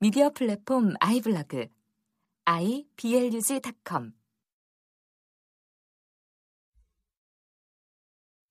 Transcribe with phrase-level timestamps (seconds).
[0.00, 1.66] 미디어 플랫폼 아이블로그
[2.44, 4.12] iblog.com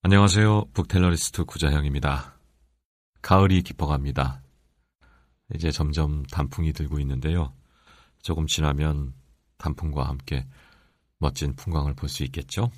[0.02, 0.66] 안녕하세요.
[0.72, 2.38] 북텔러리스트 구자형입니다.
[3.22, 4.42] 가을이 깊어갑니다.
[5.54, 7.54] 이제 점점 단풍이 들고 있는데요.
[8.22, 9.14] 조금 지나면
[9.58, 10.46] 단풍과 함께
[11.18, 12.70] 멋진 풍광을 볼 수 있겠죠?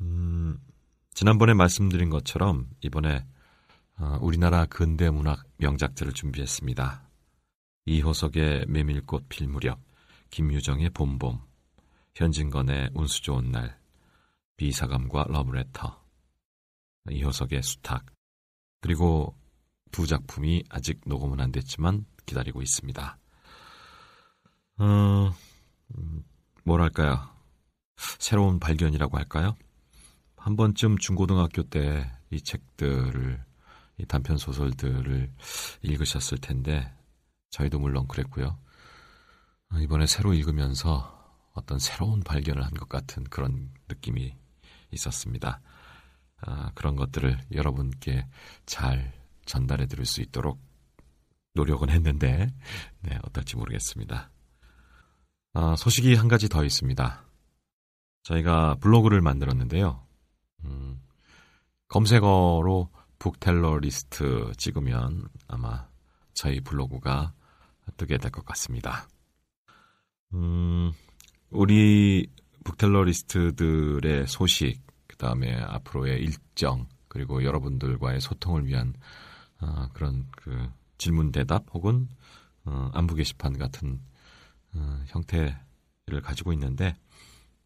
[0.00, 0.58] 음,
[1.14, 3.24] 지난번에 말씀드린 것처럼 이번에
[3.96, 7.04] 어, 우리나라 근대 문학 명작들을 준비했습니다.
[7.86, 9.78] 이호석의 메밀꽃 필 무렵,
[10.30, 11.40] 김유정의 봄봄,
[12.14, 13.78] 현진건의 운수 좋은 날,
[14.56, 16.02] 비사감과 러브레터,
[17.10, 18.06] 이호석의 수탉,
[18.80, 19.36] 그리고
[19.90, 23.18] 두 작품이 아직 녹음은 안 됐지만 기다리고 있습니다.
[24.78, 25.34] 어,
[25.98, 26.24] 음,
[26.64, 27.28] 뭐랄까요.
[28.18, 29.56] 새로운 발견이라고 할까요?
[30.36, 33.42] 한 번쯤 중고등학교 때 이 책들을,
[33.98, 35.30] 이 단편 소설들을
[35.82, 36.92] 읽으셨을 텐데,
[37.54, 38.58] 저희도 물론 그랬고요.
[39.70, 41.12] 어, 이번에 새로 읽으면서
[41.52, 44.36] 어떤 새로운 발견을 한 것 같은 그런 느낌이
[44.90, 45.60] 있었습니다.
[46.42, 48.26] 아, 그런 것들을 여러분께
[48.66, 49.12] 잘
[49.46, 50.60] 전달해 드릴 수 있도록
[51.54, 52.52] 노력은 했는데,
[53.02, 54.30] 네, 어떨지 모르겠습니다.
[55.52, 57.24] 아, 소식이 한 가지 더 있습니다.
[58.24, 60.04] 저희가 블로그를 만들었는데요.
[60.64, 61.00] 음,
[61.86, 65.86] 검색어로 북텔러 리스트 찍으면 아마
[66.32, 67.32] 저희 블로그가
[67.96, 69.08] 뜨게 될 것 같습니다.
[70.34, 70.92] 음,
[71.50, 72.26] 우리
[72.64, 78.94] 북텔러리스트들의 소식, 그 다음에 앞으로의 일정, 그리고 여러분들과의 소통을 위한
[79.60, 80.68] 어, 그런 그
[80.98, 82.08] 질문 대답 혹은
[82.64, 84.00] 어, 안부 게시판 같은
[84.74, 86.96] 어, 형태를 가지고 있는데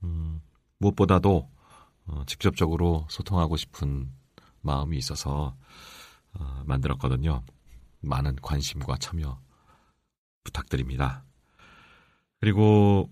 [0.02, 0.40] 음,
[0.78, 1.48] 무엇보다도
[2.06, 4.12] 어, 직접적으로 소통하고 싶은
[4.60, 5.56] 마음이 있어서
[6.34, 7.42] 어, 만들었거든요.
[8.00, 9.40] 많은 관심과 참여
[10.44, 11.24] 부탁드립니다.
[12.40, 13.10] 그리고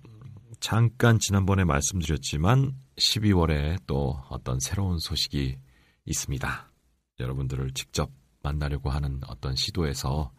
[0.60, 5.58] 잠깐 지난번에 말씀드렸지만 12월에 또 어떤 새로운 소식이
[6.04, 6.72] 있습니다.
[7.20, 8.10] 여러분들을 직접
[8.42, 10.32] 만나려고 하는 어떤 시도에서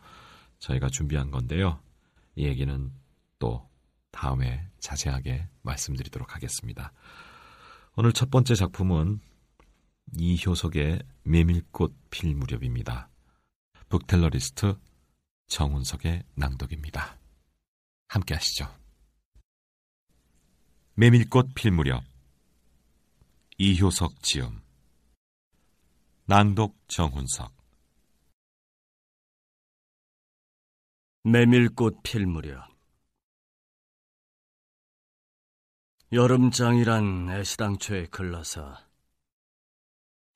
[0.60, 1.82] 저희가 준비한 건데요.
[2.36, 2.92] 이 얘기는
[3.40, 3.70] 또
[4.12, 6.94] 다음에 자세하게 말씀드리도록 하겠습니다.
[7.96, 9.20] 오늘 첫 번째 작품은
[10.18, 13.10] 이효석의 메밀꽃 필 무렵입니다.
[13.90, 14.76] 북텔러리스트
[15.48, 17.18] 정훈석의 낭독입니다.
[18.08, 18.68] 함께 하시죠.
[20.96, 22.04] 메밀꽃 필 무렵
[23.60, 24.62] 이효석 지음
[26.26, 27.56] 낭독 정훈석
[31.24, 32.68] 메밀꽃 필 무렵
[36.12, 38.78] 여름장이란 애시당초에 글러서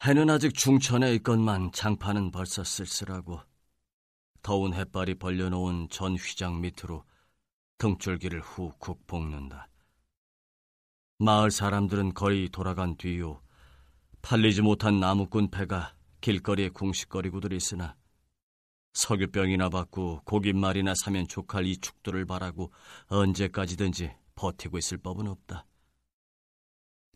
[0.05, 3.50] 해는 아직 중천에 있건만 장판은 벌써 쓸쓸하고
[4.41, 7.03] 더운 햇발이 벌려놓은 전 휘장 밑으로
[7.77, 9.69] 등줄기를 훅훅 볶는다.
[11.19, 13.41] 마을 사람들은 거의 돌아간 뒤요
[14.21, 17.95] 팔리지 못한 나무꾼 패가 길거리에 궁식거리고들 있으나
[18.93, 22.71] 석유병이나 받고 고깃말이나 사면 족할 이 축도를 바라고
[23.07, 25.65] 언제까지든지 버티고 있을 법은 없다.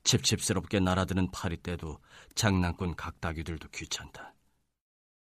[0.04, 2.00] 칩칩스럽게 날아드는 파리 떼도
[2.36, 4.35] 장난꾼 각다귀들도 귀찮다.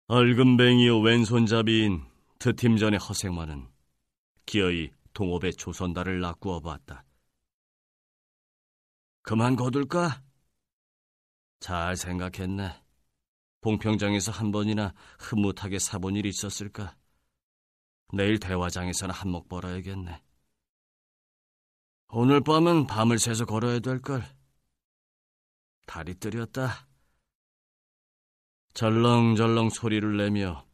[0.08, 2.06] 얼금뱅이요 왼손잡이인
[2.38, 3.68] 드팀전의 허생만은
[4.46, 7.04] 기어이 동업의 조선다를 낚구어 봤다.
[9.24, 10.22] 그만 거둘까?
[11.60, 12.84] 잘 생각했네.
[13.62, 16.96] 봉평장에서 한 번이나 흐뭇하게 사본 일이 있었을까?
[18.14, 20.22] 내일 대화장에서는 한몫 벌어야겠네.
[22.10, 24.24] 오늘 밤은 밤을 새서 걸어야 될걸.
[25.88, 26.85] 달이 뜨렸다.
[28.76, 30.66] 절렁절렁 소리를 내며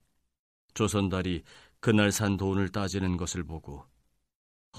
[0.74, 1.44] 조선달이
[1.80, 3.86] 그날 산 돈을 따지는 것을 보고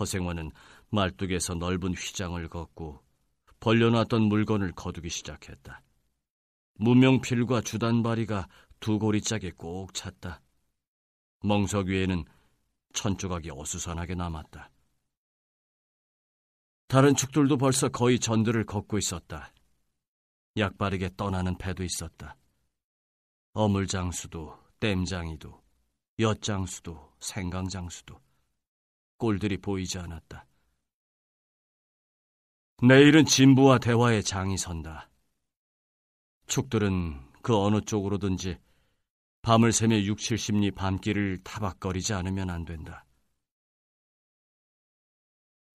[0.01, 0.51] 허생원은
[0.91, 3.01] 말뚝에서 넓은 휘장을 걷고
[3.61, 5.83] 벌려놨던 물건을 거두기 시작했다.
[6.75, 8.49] 무명필과 주단바리가
[8.81, 10.43] 두 고리짝에 꼭 찼다.
[11.45, 12.25] 멍석 위에는
[12.93, 14.69] 천 조각이 어수선하게 남았다.
[16.89, 19.53] 다른 축들도 벌써 거의 전들을 걷고 있었다.
[20.57, 22.37] 약바르게 떠나는 배도 있었다.
[23.55, 25.63] 어물장수도, 땜장이도,
[26.19, 28.19] 엿장수도, 생강장수도
[29.19, 30.47] 꼴들이 보이지 않았다.
[32.83, 35.11] 내일은 진부와 대화의 장이 선다.
[36.47, 38.59] 축들은 그 어느 쪽으로든지
[39.43, 43.05] 밤을 새며 6, 70리 밤길을 타박거리지 않으면 안 된다.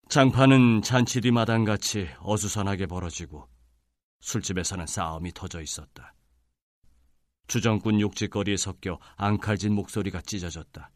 [0.08, 3.49] 장판은 잔치 뒤마당같이 어수선하게 벌어지고
[4.20, 6.14] 술집에서는 싸움이 터져 있었다.
[7.47, 10.91] 주정꾼 욕짓거리에 섞여 앙칼진 목소리가 찢어졌다.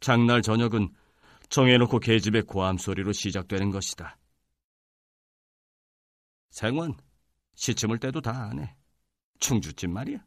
[0.00, 0.92] 장날 저녁은
[1.48, 4.18] 정해놓고 계집의 고함 소리로 시작되는 것이다.
[6.50, 6.96] 생원,
[7.54, 8.76] 시침을 때도 다 안 해.
[9.40, 10.24] 충주집 말이야.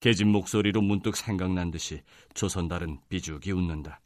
[0.00, 2.02] 계집 목소리로 문득 생각난 듯이
[2.34, 4.00] 조선달은 비죽이 웃는다.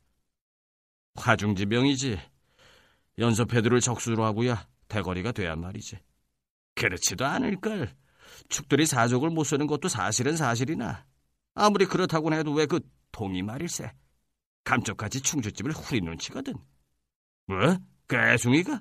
[1.17, 2.19] 화중지병이지.
[3.19, 5.99] 연소패들을 적수로 하고야 대거리가 돼야 말이지.
[6.75, 7.95] 그렇지도 않을걸.
[8.49, 11.07] 축들이 사족을 못 쓰는 것도 사실은 사실이나
[11.55, 12.81] 아무리 그렇다고 해도 왜 그
[13.13, 13.93] 동이 말일세.
[14.65, 16.55] 감쪽같이 충주집을 후리는 치거든.
[17.47, 17.77] 뭐?
[18.07, 18.81] 그 애숭이가?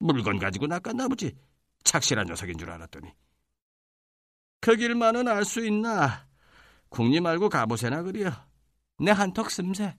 [0.00, 1.36] 물건 가지고 낚았나 보지.
[1.84, 3.08] 착실한 녀석인 줄 알았더니.
[4.60, 6.26] 그 길만은 알 수 있나?
[6.88, 8.32] 국리 말고 가보세나 그려.
[8.98, 9.96] 내 한턱 씀새.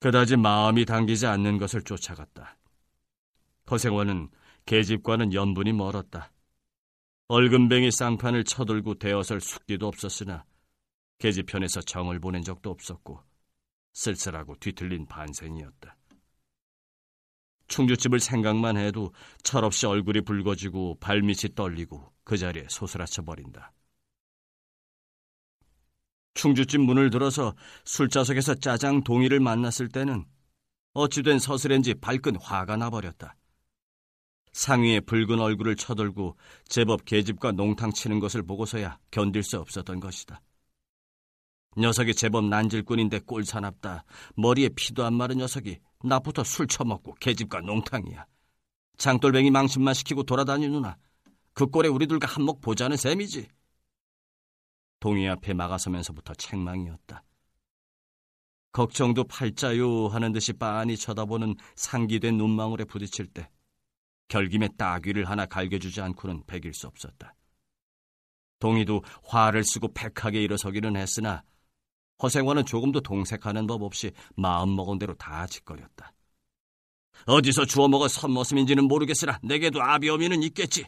[0.00, 2.58] 그다지 마음이 당기지 않는 것을 쫓아갔다.
[3.70, 4.30] 허생원은
[4.66, 6.32] 계집과는 연분이 멀었다.
[7.30, 10.44] 얼금뱅이 쌍판을 쳐들고 대어설 숙기도 없었으나
[11.18, 13.22] 계집편에서 정을 보낸 적도 없었고
[13.92, 15.96] 쓸쓸하고 뒤틀린 반생이었다.
[17.66, 23.72] 충주집을 생각만 해도 철없이 얼굴이 붉어지고 발밑이 떨리고 그 자리에 소스라쳐 버린다.
[26.32, 27.54] 충주집 문을 들어서
[27.84, 30.24] 술자석에서 짜장 동이를 만났을 때는
[30.94, 33.36] 어찌된 서슬인지 발끈 화가 나버렸다.
[34.52, 36.36] 상위의 붉은 얼굴을 쳐들고
[36.68, 40.40] 제법 계집과 농탕 치는 것을 보고서야 견딜 수 없었던 것이다.
[41.76, 44.04] 녀석이 제법 난질꾼인데 꼴사납다.
[44.36, 48.26] 머리에 피도 안 마른 녀석이 나부터 술 처먹고 계집과 농탕이야.
[48.96, 50.96] 장돌뱅이 망신만 시키고 돌아다니누나
[51.54, 53.48] 그 꼴에 우리들과 한몫 보자는 셈이지.
[55.00, 57.22] 동이 앞에 막아서면서부터 책망이었다.
[58.72, 63.48] 걱정도 팔자요 하는 듯이 빤히 쳐다보는 상기된 눈망울에 부딪힐 때
[64.28, 67.34] 결김에 따귀를 하나 갈겨주지 않고는 배길 수 없었다.
[68.58, 71.42] 동이도 화를 쓰고 팩하게 일어서기는 했으나
[72.22, 76.12] 허생원은 조금도 동색하는 법 없이 마음먹은 대로 다 짓거렸다.
[77.26, 80.84] 어디서 주워먹어 선머슴인지는 모르겠으나 내게도 아비어미는 있겠지.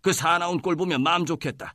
[0.00, 1.74] 그 사나운 꼴 보면 마음 좋겠다.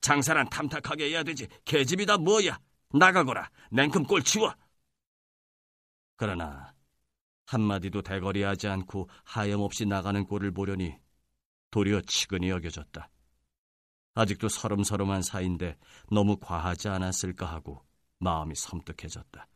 [0.00, 1.48] 장사란 탐탁하게 해야 되지.
[1.64, 2.58] 계집이다 뭐야.
[2.94, 3.50] 나가거라.
[3.70, 4.54] 냉큼 꼴 치워.
[6.16, 6.65] 그러나
[7.46, 10.94] 한마디도 대거리하지 않고 하염없이 나가는 꼴을 보려니
[11.70, 13.08] 도리어 치근히 여겨졌다.
[14.14, 15.76] 아직도 서름서름한 사이인데
[16.10, 17.82] 너무 과하지 않았을까 하고
[18.18, 19.46] 마음이 섬뜩해졌다.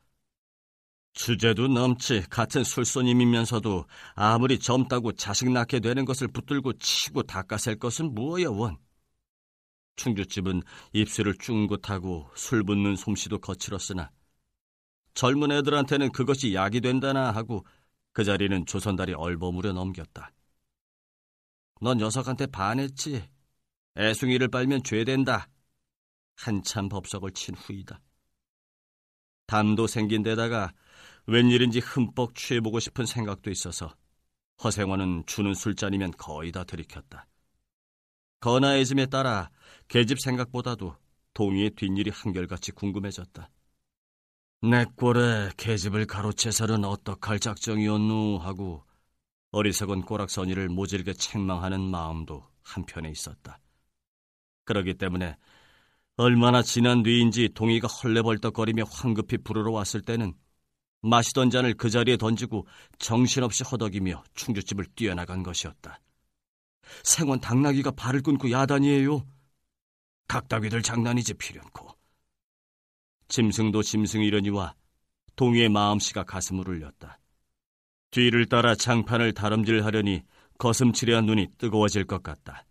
[1.13, 8.53] 주제도 넘치 같은 술손님이면서도 아무리 젊다고 자식 낳게 되는 것을 붙들고 치고 닦아셀 것은 무엇여
[8.53, 8.79] 원.
[9.97, 10.63] 충주집은
[10.93, 14.11] 입술을 쭝긋하고 술 붓는 솜씨도 거칠었으나
[15.15, 17.67] 젊은 애들한테는 그것이 약이 된다나 하고
[18.13, 20.33] 그 자리는 조선달이 얼버무려 넘겼다.
[21.81, 23.29] 넌 녀석한테 반했지.
[23.97, 25.49] 애숭이를 빨면 죄된다.
[26.37, 28.01] 한참 법석을 친 후이다.
[29.47, 30.73] 담도 생긴 데다가
[31.27, 33.95] 웬일인지 흠뻑 취해보고 싶은 생각도 있어서
[34.63, 37.27] 허생원은 주는 술잔이면 거의 다 들이켰다.
[38.41, 39.51] 거나해짐에 따라
[39.89, 40.97] 계집 생각보다도
[41.35, 43.51] 동의의 뒷일이 한결같이 궁금해졌다.
[44.63, 48.85] 내 꼴에 계집을 가로채서는 어떡할 작정이었누 하고
[49.53, 53.59] 어리석은 꼬락서니를 모질게 책망하는 마음도 한편에 있었다.
[54.67, 55.37] 그러기 때문에
[56.17, 60.35] 얼마나 지난 뒤인지 동이가 헐레벌떡거리며 황급히 부르러 왔을 때는
[61.01, 62.67] 마시던 잔을 그 자리에 던지고
[62.99, 65.99] 정신없이 허덕이며 충주집을 뛰어나간 것이었다.
[67.03, 69.27] 생원 당나귀가 발을 끊고 야단이에요.
[70.29, 71.90] 각다귀들 장난이지 필연코.
[73.31, 74.75] 짐승도 짐승이려니와
[75.37, 77.19] 동이의 마음씨가 가슴을 울렸다.
[78.11, 80.23] 뒤를 따라 장판을 다름질하려니
[80.59, 82.67] 거슴치레한 눈이 뜨거워질 것 같다.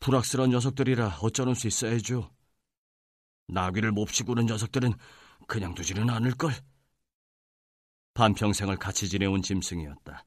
[0.00, 2.30] 불악스러운 녀석들이라 어쩌는 수 있어야죠.
[3.48, 4.94] 나귀를 몹시 구는 녀석들은
[5.46, 6.52] 그냥 두지는 않을걸.
[8.14, 10.24] 반평생을 같이 지내온 짐승이었다.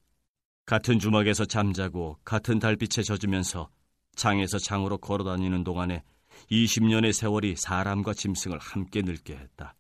[0.66, 3.70] 같은 주막에서 잠자고 같은 달빛에 젖으면서
[4.16, 6.04] 장에서 장으로 걸어다니는 동안에
[6.52, 9.76] 20년의 세월이 사람과 짐승을 함께 늙게 했다.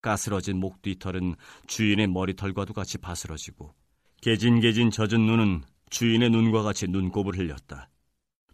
[0.00, 1.34] 까스러진 목 뒤털은
[1.66, 3.74] 주인의 머리털과도 같이 바스러지고
[4.22, 7.90] 개진개진 젖은 눈은 주인의 눈과 같이 눈곱을 흘렸다.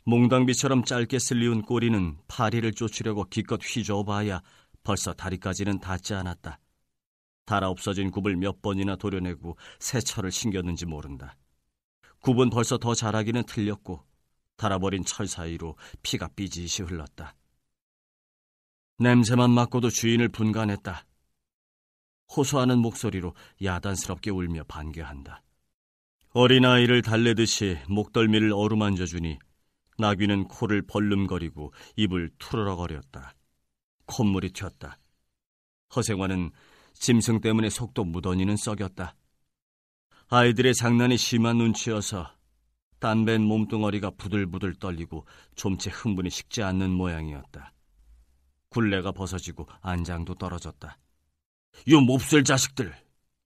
[0.06, 4.42] 몽당비처럼 짧게 쓸리운 꼬리는 파리를 쫓으려고 기껏 휘저어봐야
[4.82, 6.58] 벌써 다리까지는 닿지 않았다.
[7.46, 11.36] 달아 없어진 굽을 몇 번이나 도려내고 새 철을 신겼는지 모른다.
[12.20, 14.04] 굽은 벌써 더 자라기는 틀렸고
[14.56, 17.34] 달아버린 철 사이로 피가 삐지시 흘렀다.
[18.98, 21.04] 냄새만 맡고도 주인을 분간했다.
[22.36, 25.42] 호소하는 목소리로 야단스럽게 울며 반겨한다.
[26.30, 29.38] 어린아이를 달래듯이 목덜미를 어루만져 주니
[29.98, 33.34] 나귀는 코를 벌름거리고 입을 투르럭거렸다.
[34.06, 34.98] 콧물이 튀었다.
[35.94, 36.50] 허생화는
[36.94, 39.14] 짐승 때문에 속도 무더니는 썩였다.
[40.28, 42.32] 아이들의 장난이 심한 눈치여서
[42.98, 47.73] 딴벤 몸뚱어리가 부들부들 떨리고 좀채 흥분이 식지 않는 모양이었다.
[48.74, 50.98] 굴레가 벗어지고 안장도 떨어졌다.
[51.90, 52.92] 요 몹쓸 자식들!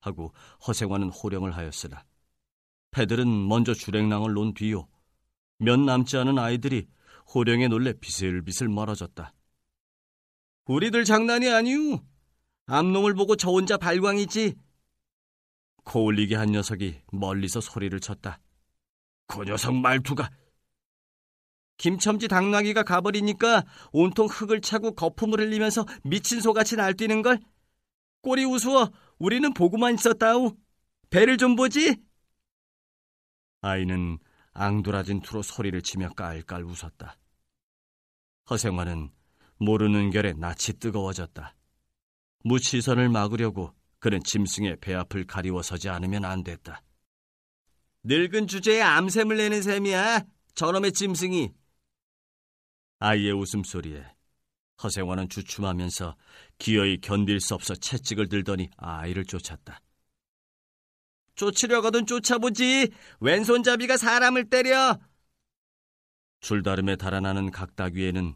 [0.01, 0.33] 하고
[0.67, 2.05] 허생화는 호령을 하였으나
[2.93, 4.89] 패들은 먼저 주랭랑을 놓은 뒤요.
[5.59, 6.89] 몇 남지 않은 아이들이
[7.35, 9.35] 호령에 놀래 비슬비슬 멀어졌다.
[10.65, 12.01] 우리들 장난이 아니우.
[12.67, 14.55] 암놈을 보고 저 혼자 발광이지.
[15.85, 18.41] 코올리게 한 녀석이 멀리서 소리를 쳤다.
[19.27, 20.31] 그 녀석 말투가
[21.79, 27.41] 김첨지 당나귀가 가버리니까 온통 흙을 차고 거품을 흘리면서 미친 소같이 날뛰는 걸?
[28.21, 30.57] 꼬리 우스워 우리는 보고만 있었다우.
[31.11, 31.97] 배를 좀 보지?
[33.61, 34.19] 아이는
[34.53, 37.17] 앙돌아진 투로 소리를 치며 깔깔 웃었다.
[38.51, 39.11] 허생화는
[39.59, 41.55] 모르는 결에 낯이 뜨거워졌다.
[42.45, 46.83] 무치선을 막으려고 그는 짐승의 배 앞을 가리워 서지 않으면 안 됐다.
[48.05, 50.25] 늙은 주제에 암샘을 내는 셈이야.
[50.55, 51.53] 저놈의 짐승이.
[53.01, 54.05] 아이의 웃음소리에
[54.83, 56.17] 허생화는 주춤하면서
[56.59, 59.81] 기어이 견딜 수 없어 채찍을 들더니 아이를 쫓았다.
[61.35, 62.91] 쫓으려거든 쫓아보지.
[63.21, 64.99] 왼손잡이가 사람을 때려.
[66.41, 68.35] 줄다름에 달아나는 각다귀에는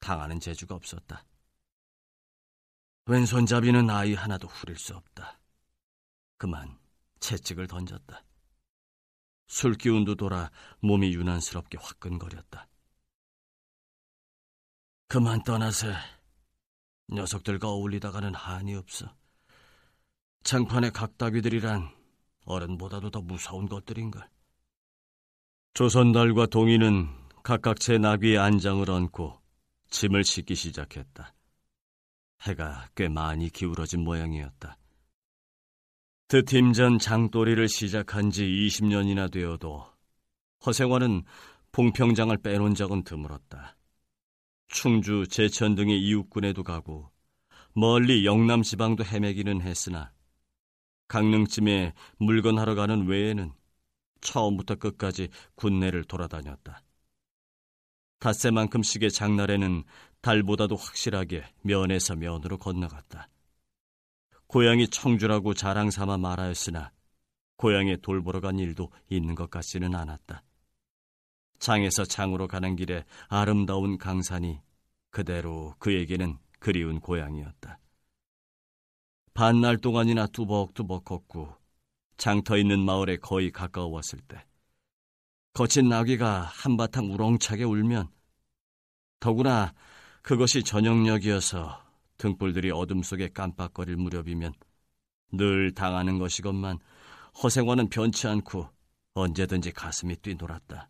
[0.00, 1.24] 당하는 재주가 없었다.
[3.06, 5.40] 왼손잡이는 아이 하나도 후릴 수 없다.
[6.36, 6.78] 그만
[7.20, 8.24] 채찍을 던졌다.
[9.48, 10.50] 술기운도 돌아
[10.80, 12.68] 몸이 유난스럽게 화끈거렸다.
[15.08, 15.94] 그만 떠나세.
[17.10, 19.06] 녀석들과 어울리다가는 한이 없어.
[20.42, 21.88] 장판의 각다귀들이란
[22.44, 24.28] 어른보다도 더 무서운 것들인걸.
[25.72, 27.08] 조선달과 동이는
[27.42, 29.40] 각각 제 나귀의 안장을 얹고
[29.88, 31.32] 짐을 싣기 시작했다.
[32.42, 34.76] 해가 꽤 많이 기울어진 모양이었다.
[36.28, 39.90] 드팀전 장도리를 시작한 지 20년이나 되어도
[40.66, 41.24] 허생원은
[41.72, 43.77] 봉평장을 빼놓은 적은 드물었다.
[44.68, 47.10] 충주, 제천 등의 이웃군에도 가고
[47.74, 50.12] 멀리 영남 지방도 헤매기는 했으나
[51.08, 53.52] 강릉쯤에 물건 하러 가는 외에는
[54.20, 56.82] 처음부터 끝까지 군내를 돌아다녔다.
[58.20, 59.84] 닷새만큼씩의 장날에는
[60.20, 63.28] 달보다도 확실하게 면에서 면으로 건너갔다.
[64.48, 66.90] 고향이 청주라고 자랑 삼아 말하였으나
[67.56, 70.42] 고향에 돌보러 간 일도 있는 것 같지는 않았다.
[71.58, 74.60] 장에서 장으로 가는 길에 아름다운 강산이
[75.10, 77.78] 그대로 그에게는 그리운 고향이었다.
[79.34, 81.54] 반날 동안이나 뚜벅뚜벅 걷고
[82.16, 84.44] 장터 있는 마을에 거의 가까웠을 때
[85.52, 88.08] 거친 나귀가 한바탕 우렁차게 울면
[89.20, 89.74] 더구나
[90.22, 91.84] 그것이 저녁녘이어서
[92.18, 94.52] 등불들이 어둠 속에 깜빡거릴 무렵이면
[95.32, 96.78] 늘 당하는 것이건만
[97.42, 98.68] 허생화는 변치 않고
[99.14, 100.88] 언제든지 가슴이 뛰놀았다.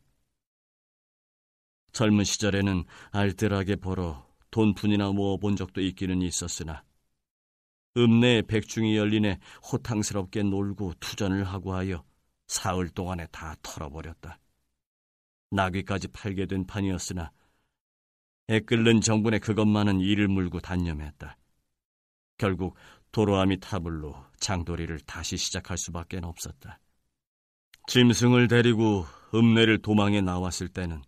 [1.92, 6.84] 젊은 시절에는 알뜰하게 벌어 돈푼이나 모아본 적도 있기는 있었으나
[7.96, 9.38] 읍내에 백중이 열리네
[9.72, 12.04] 호탕스럽게 놀고 투전을 하고 하여
[12.46, 14.38] 사흘 동안에 다 털어버렸다.
[15.50, 17.32] 나귀까지 팔게 된 판이었으나
[18.48, 21.36] 애끓는 정분에 그것만은 이를 물고 단념했다.
[22.38, 22.76] 결국
[23.12, 26.78] 도로아미 타블로 장도리를 다시 시작할 수밖에 없었다.
[27.88, 31.02] 짐승을 데리고 읍내를 도망해 나왔을 때는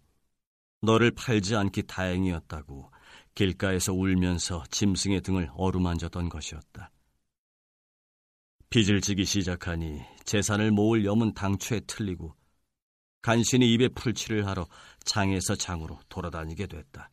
[0.83, 2.91] 너를 팔지 않기 다행이었다고
[3.35, 6.91] 길가에서 울면서 짐승의 등을 어루만졌던 것이었다.
[8.71, 12.35] 빚을 지기 시작하니 재산을 모을 염은 당초에 틀리고
[13.23, 14.67] 간신히 입에 풀칠을 하러
[15.05, 17.11] 장에서 장으로 돌아다니게 됐다.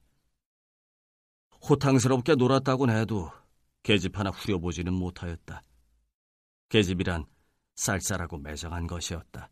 [1.68, 3.32] 호탕스럽게 놀았다곤 해도
[3.84, 5.62] 계집 하나 후려보지는 못하였다.
[6.70, 7.26] 계집이란
[7.76, 9.50] 쌀쌀하고 매정한 것이었다.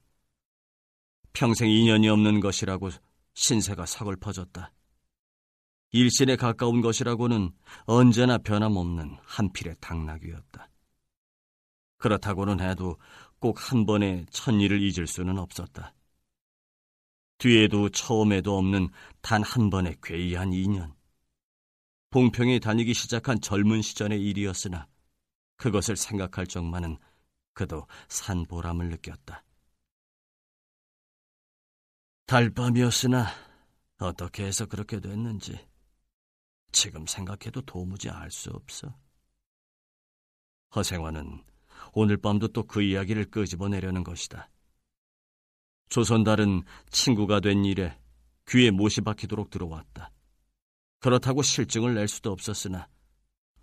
[1.34, 2.90] 평생 인연이 없는 것이라고
[3.36, 4.72] 신세가 서글퍼졌다.
[5.92, 7.52] 일신에 가까운 것이라고는
[7.86, 10.70] 언제나 변함없는 한필의 당나귀였다.
[11.98, 12.98] 그렇다고는 해도
[13.40, 15.94] 꼭 한 번에 천일을 잊을 수는 없었다.
[17.38, 18.90] 뒤에도 처음에도 없는
[19.22, 20.94] 단 한 번의 괴이한 인연.
[22.10, 24.88] 봉평이 다니기 시작한 젊은 시절의 일이었으나
[25.58, 26.98] 그것을 생각할 적만은
[27.54, 29.44] 그도 산보람을 느꼈다.
[32.26, 33.28] 달밤이었으나
[34.00, 35.60] 어떻게 해서 그렇게 됐는지
[36.72, 38.98] 지금 생각해도 도무지 알 수 없어.
[40.76, 41.44] 허생화는
[41.94, 44.50] 오늘 밤도 또 그 이야기를 끄집어내려는 것이다.
[45.90, 47.98] 조선달은 친구가 된 일에
[48.50, 50.12] 귀에 못이 박히도록 들어왔다.
[51.00, 52.90] 그렇다고 실증을 낼 수도 없었으나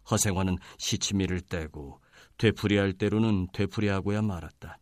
[0.08, 2.00] 허생화는 시치미를 떼고
[2.38, 4.78] 되풀이할 때로는 되풀이하고야 말았다.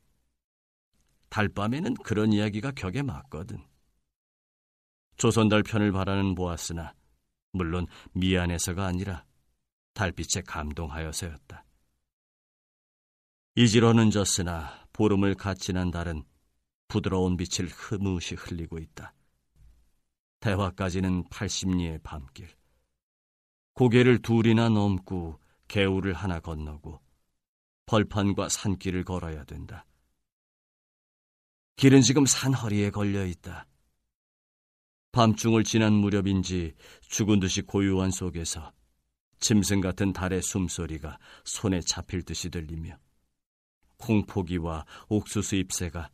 [1.31, 3.70] 달밤에는 그런 이야기가 격에 맞거든.
[5.21, 6.95] 조선달 편을 바라는 보았으나
[7.53, 9.27] 물론 미안해서가 아니라
[9.93, 11.63] 달빛에 감동하여서였다.
[13.55, 16.25] 이지러는 졌으나 보름을 갓 지난 달은
[16.89, 19.13] 부드러운 빛을 흐뭇이 흘리고 있다.
[20.41, 22.49] 대화까지는 80리의 밤길.
[23.75, 26.99] 고개를 둘이나 넘고 개울을 하나 건너고
[27.85, 29.85] 벌판과 산길을 걸어야 된다.
[31.77, 33.67] 길은 지금 산 허리에 걸려 있다.
[35.13, 38.73] 밤중을 지난 무렵인지 죽은 듯이 고요한 속에서
[39.41, 42.97] 짐승 같은 달의 숨소리가 손에 잡힐 듯이 들리며
[43.97, 46.11] 콩포기와 옥수수 잎새가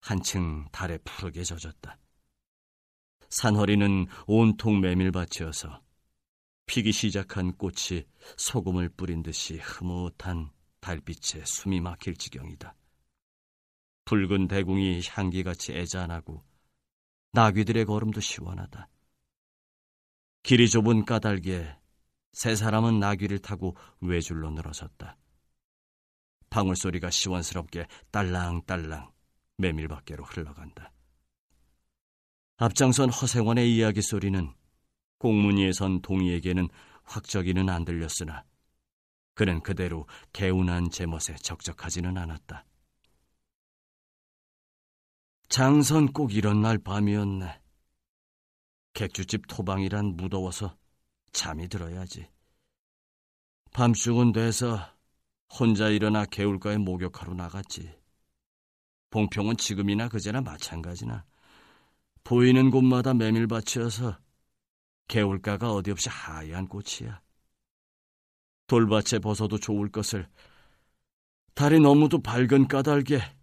[0.00, 1.98] 한층 달에 푸르게 젖었다.
[3.28, 5.82] 산허리는 온통 메밀밭이어서
[6.66, 8.04] 피기 시작한 꽃이
[8.38, 10.50] 소금을 뿌린 듯이 흐뭇한
[10.80, 12.74] 달빛에 숨이 막힐 지경이다.
[14.06, 16.47] 붉은 대궁이 향기같이 애잔하고
[17.38, 18.88] 나귀들의 걸음도 시원하다.
[20.42, 21.76] 길이 좁은 까닭에
[22.32, 25.16] 세 사람은 나귀를 타고 외줄로 늘어섰다.
[26.50, 29.12] 방울 소리가 시원스럽게 딸랑딸랑
[29.56, 30.92] 메밀 밖으로 흘러간다.
[32.56, 34.52] 앞장선 허생원의 이야기 소리는
[35.18, 36.66] 공문위에 선 동이에게는
[37.04, 38.42] 확적이는 안 들렸으나
[39.34, 42.64] 그는 그대로 개운한 제멋에 적적하지는 않았다.
[45.48, 47.60] 장선 꼭 이런 날 밤이었네.
[48.92, 50.76] 객주집 토방이란 무더워서
[51.32, 52.28] 잠이 들어야지.
[53.72, 54.78] 밤중은 돼서
[55.58, 57.98] 혼자 일어나 개울가에 목욕하러 나갔지.
[59.10, 61.24] 봉평은 지금이나 그제나 마찬가지나
[62.24, 64.18] 보이는 곳마다 메밀밭이어서
[65.06, 67.22] 개울가가 어디 없이 하얀 꽃이야.
[68.66, 70.28] 돌밭에 벗어도 좋을 것을
[71.54, 73.37] 달이 너무도 밝은 까닭에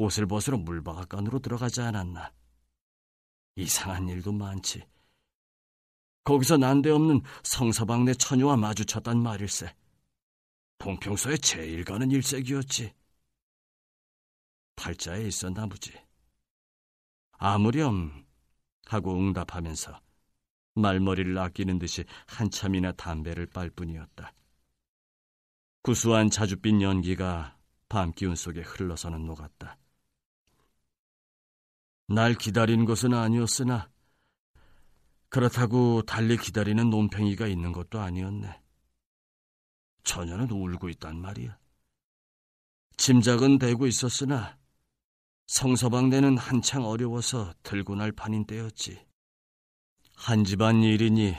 [0.00, 2.32] 옷을 벗으러 물바가간으로 들어가지 않았나.
[3.56, 4.82] 이상한 일도 많지.
[6.24, 9.74] 거기서 난데없는 성서방네 처녀와 마주쳤단 말일세.
[10.78, 12.94] 봉평소에 제일 가는 일색이었지.
[14.76, 15.92] 팔자에 있었나 보지.
[17.32, 18.24] 아무렴
[18.86, 20.00] 하고 응답하면서
[20.76, 24.32] 말머리를 아끼는 듯이 한참이나 담배를 빨 뿐이었다.
[25.82, 27.58] 구수한 자줏빛 연기가
[27.90, 29.76] 밤 기운 속에 흘러서는 녹았다.
[32.12, 33.88] 날 기다린 것은 아니었으나
[35.28, 38.60] 그렇다고 달리 기다리는 논팽이가 있는 것도 아니었네.
[40.02, 41.56] 처녀는 울고 있단 말이야.
[42.96, 44.58] 짐작은 되고 있었으나
[45.46, 49.06] 성서방네는 한창 어려워서 들고 날 판인 때였지.
[50.16, 51.36] 한 집안 일이니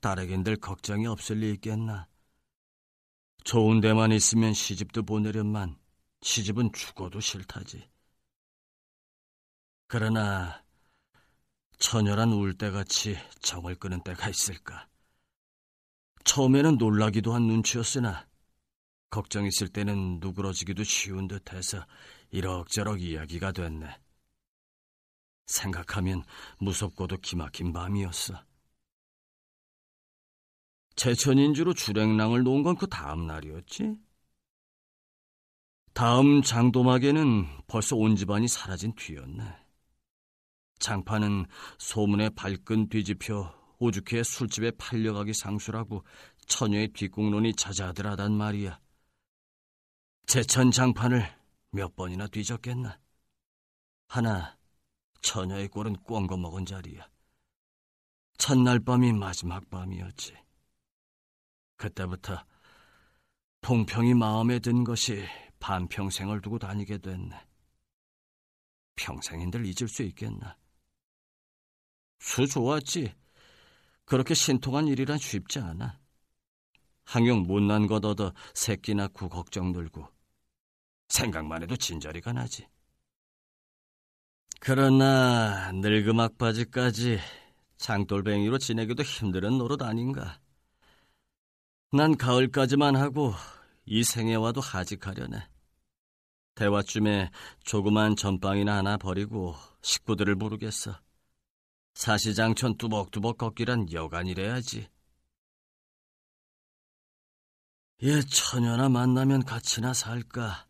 [0.00, 2.08] 딸에겐들 걱정이 없을 리 있겠나.
[3.44, 5.78] 좋은 데만 있으면 시집도 보내련만
[6.22, 7.88] 시집은 죽어도 싫다지.
[9.88, 10.64] 그러나
[11.78, 14.88] 처녀란 울 때같이 정을 끄는 때가 있을까?
[16.24, 18.26] 처음에는 놀라기도 한 눈치였으나
[19.10, 21.86] 걱정 있을 때는 누그러지기도 쉬운 듯해서
[22.30, 23.86] 이럭저럭 이야기가 됐네.
[25.46, 26.24] 생각하면
[26.58, 28.42] 무섭고도 기막힌 밤이었어.
[30.96, 33.96] 제천인주로 주랭랑을 놓은 건 그 다음 날이었지?
[35.94, 39.65] 다음 장도막에는 벌써 온 집안이 사라진 뒤였네.
[40.78, 41.46] 장판은
[41.78, 46.04] 소문에 발끈 뒤집혀 오죽해 술집에 팔려가기 상수라고
[46.46, 48.80] 처녀의 뒷공론이 자자들하단 말이야.
[50.26, 51.22] 제천 장판을
[51.72, 52.98] 몇 번이나 뒤졌겠나.
[54.08, 54.56] 하나
[55.22, 57.08] 처녀의 꼴은 꽝거 먹은 자리야.
[58.38, 60.36] 첫날 밤이 마지막 밤이었지.
[61.76, 62.44] 그때부터
[63.60, 65.24] 봉평이 마음에 든 것이
[65.58, 67.34] 반평생을 두고 다니게 됐네.
[68.94, 70.56] 평생인들 잊을 수 있겠나.
[72.18, 73.14] 수 좋았지.
[74.04, 75.98] 그렇게 신통한 일이란 쉽지 않아.
[77.04, 80.08] 항영 못난 것 얻어 새끼 낳고 걱정 들고
[81.08, 82.66] 생각만 해도 진저리가 나지.
[84.60, 87.20] 그러나 늙음 악바지까지
[87.76, 90.40] 장돌뱅이로 지내기도 힘든 노릇 아닌가.
[91.92, 93.32] 난 가을까지만 하고
[93.84, 95.48] 이 생애와도 하직하려네.
[96.56, 97.30] 대화쯤에
[97.62, 100.98] 조그만 전빵이나 하나 버리고 식구들을 부르겠어.
[101.96, 104.86] 사시장천 뚜벅뚜벅 걷기란 여간이래야지.
[108.02, 110.68] 얘 처녀나 만나면 같이나 살까?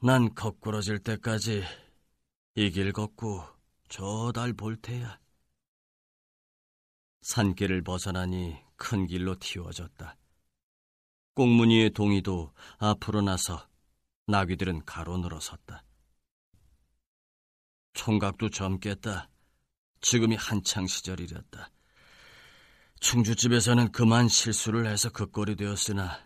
[0.00, 1.64] 난 거꾸러질 때까지
[2.54, 3.42] 이 길 걷고
[3.88, 5.18] 저 달 볼 테야.
[7.22, 10.16] 산길을 벗어나니 큰 길로 튀어졌다.
[11.34, 13.68] 꽁무니의 동이도 앞으로 나서
[14.28, 15.82] 나귀들은 가로 늘어 섰다.
[17.94, 19.28] 총각도 젊겠다.
[20.00, 21.70] 지금이 한창 시절이렸다.
[23.00, 26.20] 충주집에서는 그만 실수를 해서 그 꼴이 되었으나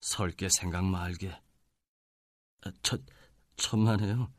[0.00, 1.36] 설게 생각 말게.
[2.82, 2.98] 저,
[3.56, 4.32] 천만에요.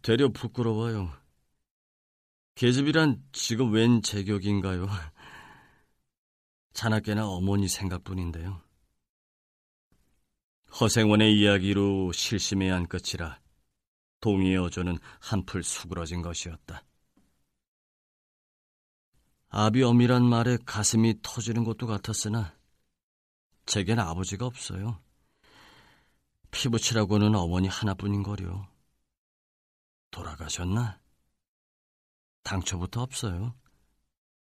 [0.00, 1.12] 되려 부끄러워요.
[2.54, 4.88] 계집이란 지금 웬 제격인가요?
[6.72, 8.62] 자나깨나 어머니 생각뿐인데요.
[10.80, 13.40] 허생원의 이야기로 실심해야 한 끝이라
[14.20, 16.82] 동의의 어조는 한풀 수그러진 것이었다.
[19.54, 22.56] 아비 엄이란 말에 가슴이 터지는 것도 같았으나
[23.66, 24.98] 제겐 아버지가 없어요.
[26.50, 28.66] 피부치라고는 어머니 하나뿐인 거려.
[30.10, 30.98] 돌아가셨나?
[32.44, 33.54] 당초부터 없어요.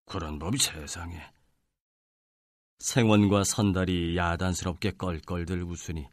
[0.04, 1.22] 그런 법이 세상에.
[2.80, 6.06] 생원과 선달이 야단스럽게 껄껄들 웃으니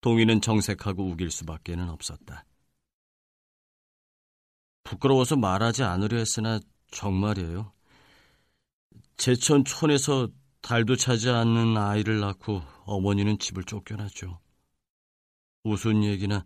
[0.00, 2.44] 동이는 정색하고 우길 수밖에는 없었다.
[4.82, 6.58] 부끄러워서 말하지 않으려 했으나
[6.90, 7.72] 정말이에요.
[9.16, 10.28] 제천 촌에서
[10.62, 14.40] 달도 차지 않는 아이를 낳고 어머니는 집을 쫓겨났죠.
[15.64, 16.44] 우스운 얘기나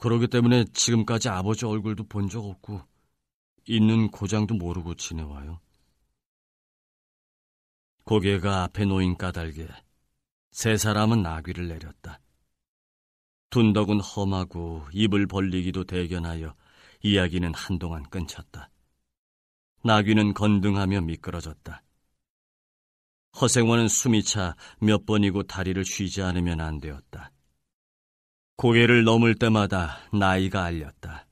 [0.00, 2.82] 그러기 때문에 지금까지 아버지 얼굴도 본 적 없고
[3.68, 5.60] 있는 고장도 모르고 지내와요.
[8.04, 9.68] 고개가 앞에 놓인 까닭에
[10.52, 12.20] 세 사람은 나귀를 내렸다.
[13.50, 16.54] 둔덕은 험하고 입을 벌리기도 대견하여
[17.02, 18.70] 이야기는 한동안 끊쳤다.
[19.86, 21.82] 나귀는 건등하며 미끄러졌다.
[23.40, 27.30] 허생원은 숨이 차 몇 번이고 다리를 쉬지 않으면 안 되었다.
[28.56, 31.26] 고개를 넘을 때마다 나이가 알렸다.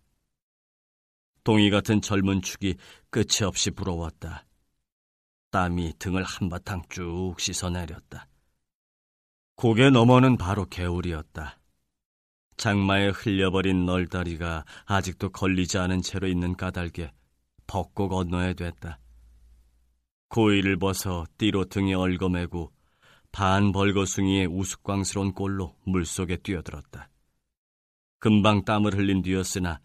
[1.43, 2.77] 동이 같은 젊은 축이
[3.11, 4.47] 끝이 없이 부러웠다.
[5.51, 8.29] 땀이 등을 한바탕 쭉 씻어내렸다.
[9.57, 11.59] 고개 너머는 바로 개울이었다.
[12.57, 17.13] 장마에 흘려버린 널다리가 아직도 걸리지 않은 채로 있는 까닭에
[17.75, 19.01] 벗고 건너야 됐다.
[20.29, 22.73] 고이를 벗어 띠로 등에 얽어매고
[23.33, 27.11] 반 벌거숭이의 우스꽝스러운 꼴로 물속에 뛰어들었다.
[28.21, 29.81] 금방 땀을 흘린 뒤였으나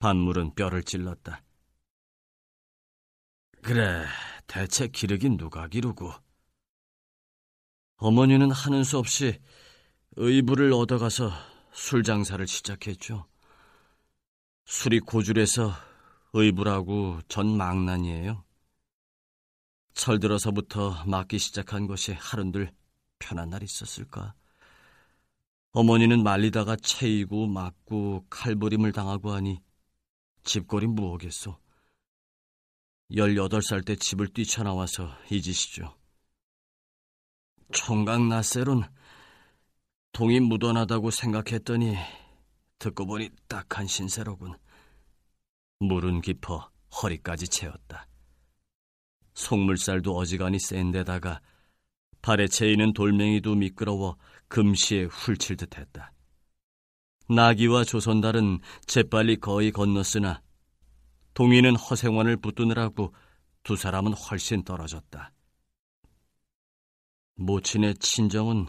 [0.00, 1.42] 반물은 뼈를 찔렀다.
[3.62, 4.04] 그래,
[4.46, 6.12] 대체 기르긴 누가 기르고.
[7.96, 9.40] 어머니는 하는 수 없이
[10.16, 11.30] 의부를 얻어가서
[11.72, 13.26] 술 장사를 시작했죠.
[14.66, 15.72] 술이 고줄해서
[16.32, 18.44] 의부라고 전 망난이에요.
[19.94, 22.72] 철 들어서부터 맞기 시작한 것이 하룬들
[23.18, 24.34] 편한 날 있었을까?
[25.72, 29.62] 어머니는 말리다가 채이고 맞고 칼부림을 당하고 하니
[30.44, 31.56] 집골이 무엇겠소.
[33.10, 35.96] 18살 때 집을 뛰쳐나와서 잊으시죠.
[37.72, 38.82] 총각 나셀은
[40.12, 41.96] 동이 묻어나다고 생각했더니
[42.78, 44.61] 듣고 보니 딱한 신세로군.
[45.82, 46.70] 물은 깊어
[47.02, 48.06] 허리까지 채웠다.
[49.34, 51.40] 속물살도 어지간히 센 데다가
[52.20, 54.16] 발에 채이는 돌멩이도 미끄러워
[54.48, 56.12] 금시에 훌칠 듯 했다.
[57.28, 60.42] 나기와 조선달은 재빨리 거의 건넜으나
[61.34, 63.14] 동이는 허생원을 붙드느라고
[63.62, 65.32] 두 사람은 훨씬 떨어졌다.
[67.36, 68.66] 모친의 친정은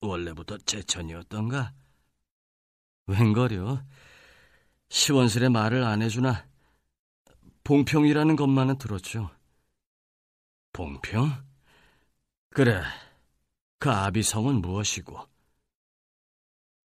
[0.00, 1.72] 원래부터 제천이었던가?
[3.06, 3.82] 웬거려?
[4.90, 6.46] 시원스레 말을 안 해주나?
[7.64, 9.30] 봉평이라는 것만은 들었죠.
[10.72, 11.30] 봉평?
[12.50, 12.82] 그래,
[13.78, 15.18] 그 아비성은 무엇이고?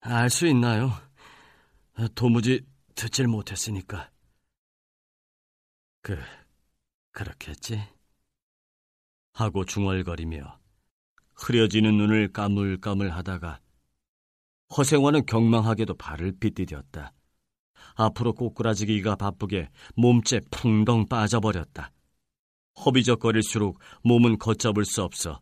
[0.02, 0.92] 알 수 있나요?
[2.14, 2.64] 도무지
[2.94, 4.12] 듣질 못했으니까.
[6.02, 6.16] 그,
[7.12, 7.82] 그렇겠지?
[9.34, 10.60] 하고 중얼거리며
[11.34, 13.60] 흐려지는 눈을 까물까물 하다가
[14.78, 17.12] 허생원은 경망하게도 발을 빗디뎠다.
[17.96, 21.92] 앞으로 꼬꾸라지기가 바쁘게 몸째 풍덩 빠져버렸다.
[22.86, 25.42] 허비적거릴수록 몸은 걷잡을 수 없어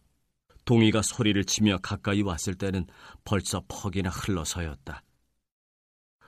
[0.65, 2.85] 동이가 소리를 치며 가까이 왔을 때는
[3.25, 5.03] 벌써 퍽이나 흘러서였다.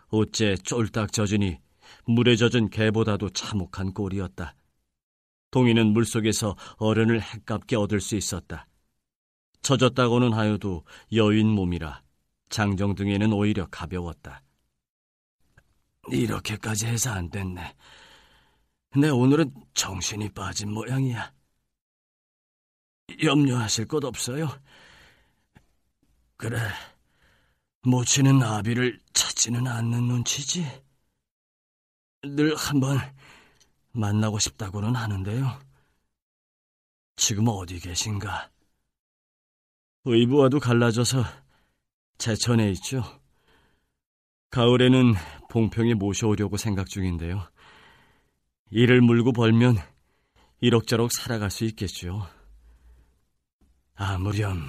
[0.07, 1.57] 어째 쫄딱 젖으니
[2.05, 4.55] 물에 젖은 개보다도 참혹한 꼴이었다.
[5.51, 8.67] 동이는 물속에서 어른을 핵깝게 얻을 수 있었다.
[9.61, 10.83] 젖었다고는 하여도
[11.13, 12.03] 여인 몸이라
[12.49, 14.41] 장정 등에는 오히려 가벼웠다.
[16.11, 17.75] 이렇게까지 해서 안 됐네.
[18.97, 21.33] 내 오늘은 정신이 빠진 모양이야.
[23.23, 24.47] 염려하실 것 없어요.
[26.37, 26.57] 그래,
[27.83, 30.65] 모치는 아비를 찾지는 않는 눈치지.
[32.23, 32.97] 늘 한번
[33.91, 35.59] 만나고 싶다고는 하는데요.
[37.15, 38.51] 지금 어디 계신가?
[40.05, 41.23] 의부와도 갈라져서
[42.17, 43.03] 제천에 있죠.
[44.51, 45.13] 가을에는
[45.55, 47.49] 봉평에 모셔오려고 생각 중인데요.
[48.71, 49.77] 이를 물고 벌면
[50.59, 52.27] 이럭저럭 살아갈 수 있겠죠.
[53.93, 54.59] 아무렴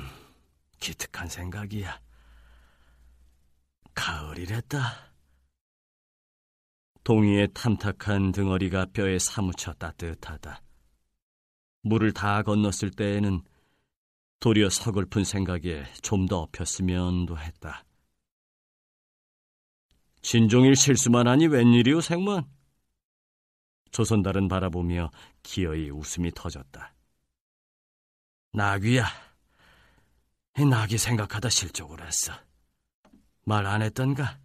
[0.79, 2.01] 기특한 생각이야.
[3.95, 5.11] 가을이랬다.
[7.03, 10.63] 동이의 탐탁한 등어리가 뼈에 사무쳐 따뜻하다.
[11.83, 13.43] 물을 다 건넜을 때에는
[14.39, 17.85] 도리어 서글픈 생각에 좀 더 엎였으면도 했다.
[20.27, 22.43] 진종일 실수만 하니 웬일이오 생문?
[23.93, 25.13] 조선달은 바라보며
[25.45, 26.93] 기어이 웃음이 터졌다.
[28.53, 29.07] 나귀야.
[30.69, 32.33] 나귀 생각하다 실족을 했어.
[33.45, 34.41] 말 안 했던가?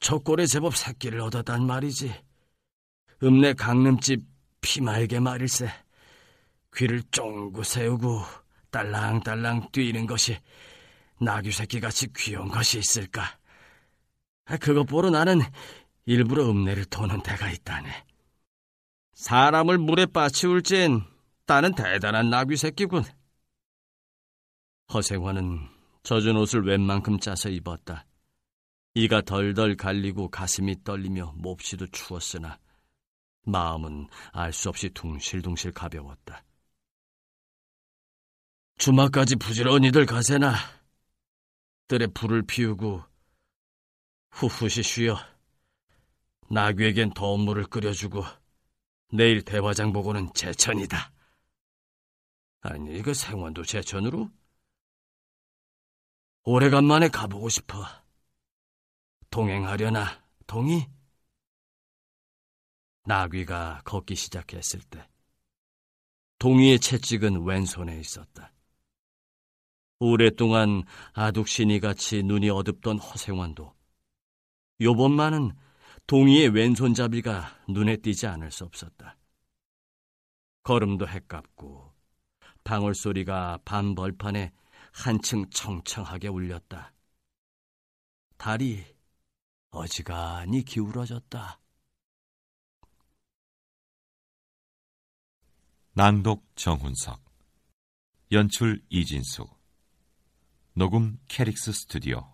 [0.00, 2.12] 첫 골에 제법 새끼를 얻었단 말이지.
[3.22, 4.24] 읍내 강림집
[4.60, 5.70] 피마에게 말일세.
[6.74, 8.22] 귀를 쫑긋 세우고
[8.72, 10.36] 딸랑딸랑 뛰는 것이
[11.20, 13.38] 나귀 새끼같이 귀여운 것이 있을까?
[14.46, 15.40] 아, 그것 보러 나는
[16.06, 18.04] 일부러 읍내를 도는 데가 있다네.
[19.14, 21.02] 사람을 물에 빠치울 진
[21.46, 23.04] 따는 대단한 나귀 새끼군.
[24.92, 25.68] 허생화는
[26.02, 28.06] 젖은 옷을 웬만큼 짜서 입었다.
[28.94, 32.58] 이가 덜덜 갈리고 가슴이 떨리며 몹시도 추웠으나
[33.46, 36.44] 마음은 알 수 없이 둥실둥실 가벼웠다.
[38.78, 40.54] 주막까지 부지런히들 가세나.
[41.88, 43.02] 뜰에 불을 피우고
[44.34, 45.16] 후후시 쉬어
[46.50, 48.24] 나귀에겐 더운 물을 끓여주고
[49.12, 51.12] 내일 대화장 보고는 제천이다.
[52.62, 54.28] 아니, 이거 생원도 제천으로?
[56.42, 57.86] 오래간만에 가보고 싶어.
[59.30, 60.84] 동행하려나, 동이?
[63.04, 65.08] 나귀가 걷기 시작했을 때,
[66.40, 68.52] 동이의 채찍은 왼손에 있었다.
[70.00, 73.72] 오랫동안 아둑신이 같이 눈이 어둡던 허생환도
[74.80, 75.52] 요번만은
[76.06, 79.16] 동이의 왼손잡이가 눈에 띄지 않을 수 없었다.
[80.62, 81.94] 걸음도 헷깝고
[82.64, 84.52] 방울 소리가 밤 벌판에
[84.92, 86.92] 한층 청청하게 울렸다.
[88.36, 88.84] 달이
[89.70, 91.60] 어지간히 기울어졌다.
[95.92, 97.22] 낭독 정훈석
[98.32, 99.48] 연출 이진수
[100.72, 102.33] 녹음 캐릭스 스튜디오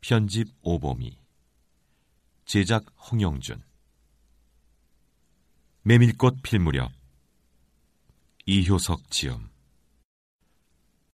[0.00, 1.18] 편집 오보미.
[2.44, 3.62] 제작 홍영준.
[5.82, 6.92] 메밀꽃 필 무렵.
[8.46, 9.50] 이효석 지음